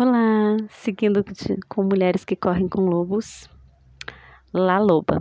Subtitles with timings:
[0.00, 1.24] Olá, seguindo
[1.68, 3.50] com mulheres que correm com lobos.
[4.54, 5.20] La Loba.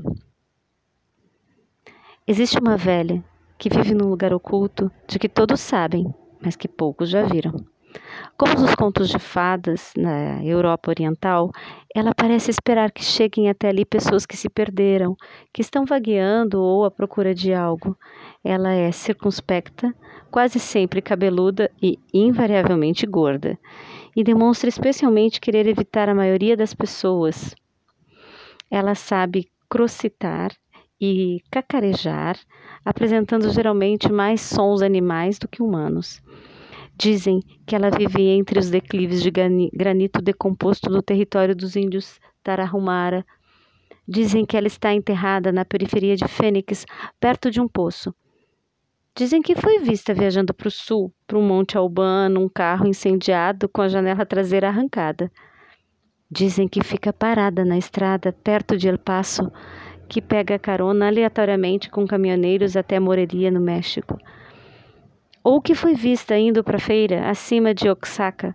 [2.28, 3.26] Existe uma velha
[3.58, 6.06] que vive num lugar oculto de que todos sabem,
[6.40, 7.56] mas que poucos já viram.
[8.38, 11.50] Como nos contos de fadas na Europa Oriental,
[11.96, 15.16] ela parece esperar que cheguem até ali pessoas que se perderam,
[15.52, 17.98] que estão vagueando ou à procura de algo.
[18.44, 19.92] Ela é circunspecta,
[20.30, 23.58] quase sempre cabeluda e invariavelmente gorda
[24.18, 27.54] e demonstra especialmente querer evitar a maioria das pessoas.
[28.68, 30.52] Ela sabe crocitar
[31.00, 32.36] e cacarejar,
[32.84, 36.20] apresentando geralmente mais sons animais do que humanos.
[36.98, 43.24] Dizem que ela vive entre os declives de granito decomposto do território dos índios Tarahumara.
[44.08, 46.88] Dizem que ela está enterrada na periferia de Fênix,
[47.20, 48.16] perto de um poço.
[49.18, 53.68] Dizem que foi vista viajando para o sul, para um Monte Albano, um carro incendiado
[53.68, 55.32] com a janela traseira arrancada.
[56.30, 59.52] Dizem que fica parada na estrada perto de El Paso,
[60.08, 64.20] que pega carona aleatoriamente com caminhoneiros até Morelia, no México.
[65.44, 68.54] Ou que foi vista indo para a feira acima de Oaxaca.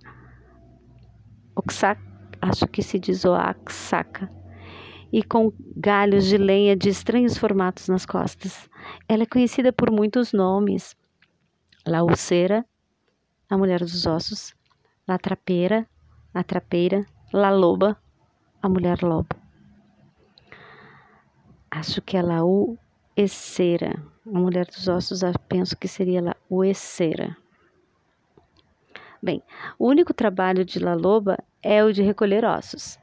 [1.56, 2.00] Oaxaca,
[2.40, 4.30] acho que se diz Oaxaca
[5.12, 8.68] e com galhos de lenha de estranhos formatos nas costas.
[9.06, 10.96] Ela é conhecida por muitos nomes:
[11.86, 12.64] La Ulceira,
[13.50, 14.54] a mulher dos ossos,
[15.06, 15.86] La Trapeira,
[16.32, 18.00] a trapeira, La Loba,
[18.62, 19.36] a mulher lobo.
[21.70, 27.36] Acho que é La Ueceira, a mulher dos ossos, penso que seria La Ueceira.
[29.22, 29.42] Bem,
[29.78, 32.98] o único trabalho de La Loba é o de recolher ossos.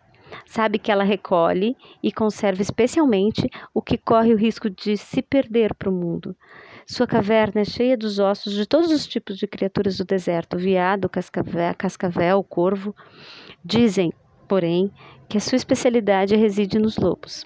[0.46, 5.74] Sabe que ela recolhe e conserva especialmente o que corre o risco de se perder
[5.74, 6.36] para o mundo.
[6.86, 11.08] Sua caverna é cheia dos ossos de todos os tipos de criaturas do deserto: viado,
[11.08, 12.96] cascavel, cascavel corvo.
[13.64, 14.12] Dizem,
[14.48, 14.92] porém,
[15.28, 17.46] que a sua especialidade reside nos lobos.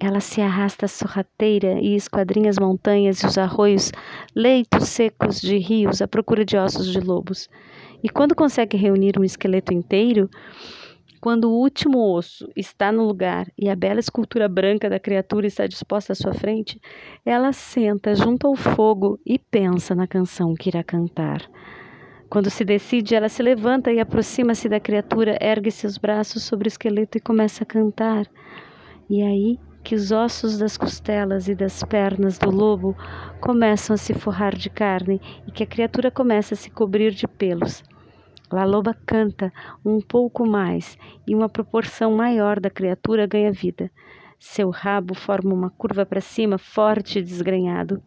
[0.00, 3.90] Ela se arrasta sorrateira e esquadrinha as montanhas e os arroios,
[4.32, 7.48] leitos secos de rios à procura de ossos de lobos.
[8.00, 10.30] E quando consegue reunir um esqueleto inteiro,
[11.20, 15.66] quando o último osso está no lugar e a bela escultura branca da criatura está
[15.66, 16.80] disposta à sua frente,
[17.24, 21.42] ela senta junto ao fogo e pensa na canção que irá cantar.
[22.30, 26.70] Quando se decide, ela se levanta e aproxima-se da criatura, ergue seus braços sobre o
[26.70, 28.26] esqueleto e começa a cantar.
[29.08, 32.94] E aí que os ossos das costelas e das pernas do lobo
[33.40, 37.26] começam a se forrar de carne e que a criatura começa a se cobrir de
[37.26, 37.82] pelos.
[38.50, 39.52] A loba canta
[39.84, 43.90] um pouco mais e uma proporção maior da criatura ganha vida.
[44.38, 48.02] Seu rabo forma uma curva para cima, forte e desgrenhado.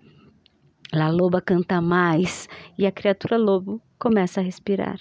[0.91, 2.47] A loba canta mais
[2.77, 4.99] e a criatura lobo começa a respirar.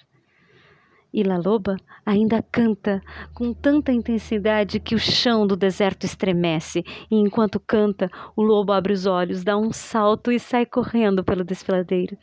[1.13, 3.03] E La Loba ainda canta
[3.35, 8.93] com tanta intensidade que o chão do deserto estremece, e enquanto canta, o lobo abre
[8.93, 12.17] os olhos, dá um salto e sai correndo pelo desfiladeiro.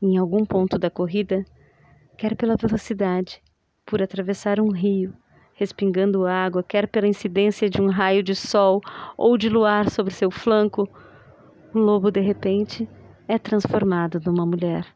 [0.00, 1.44] Em algum ponto da corrida,
[2.20, 3.42] quer pela velocidade,
[3.86, 5.10] por atravessar um rio,
[5.54, 8.82] respingando água, quer pela incidência de um raio de sol
[9.16, 10.86] ou de luar sobre seu flanco,
[11.72, 12.86] o lobo de repente
[13.26, 14.86] é transformado numa mulher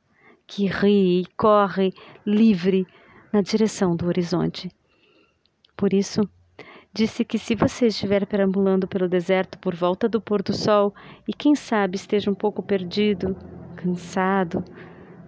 [0.47, 1.95] que ri e corre
[2.27, 2.87] livre
[3.33, 4.71] na direção do horizonte.
[5.75, 6.29] Por isso,
[6.93, 10.95] disse que se você estiver perambulando pelo deserto por volta do pôr do sol
[11.27, 13.35] e quem sabe esteja um pouco perdido,
[13.77, 14.63] cansado,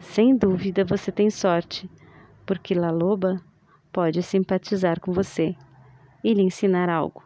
[0.00, 1.90] sem dúvida você tem sorte,
[2.44, 3.40] porque La Loba
[3.92, 5.54] pode simpatizar com você
[6.22, 7.22] e lhe ensinar algo,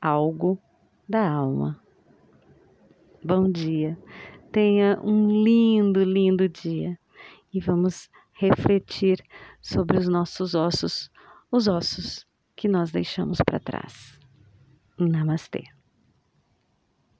[0.00, 0.58] algo
[1.08, 1.80] da alma.
[3.24, 3.98] Bom dia,
[4.50, 6.98] tenha um lindo, lindo dia
[7.52, 9.22] e vamos refletir
[9.60, 11.10] sobre os nossos ossos,
[11.50, 14.18] os ossos que nós deixamos para trás.
[14.98, 15.81] Namastê.